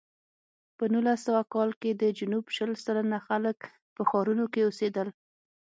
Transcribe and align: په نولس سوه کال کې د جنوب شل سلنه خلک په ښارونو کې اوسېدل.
په 0.77 0.83
نولس 0.93 1.19
سوه 1.27 1.41
کال 1.53 1.69
کې 1.81 1.91
د 2.01 2.03
جنوب 2.17 2.45
شل 2.55 2.71
سلنه 2.85 3.17
خلک 3.27 3.59
په 3.95 4.01
ښارونو 4.09 4.45
کې 4.53 4.61
اوسېدل. 4.67 5.07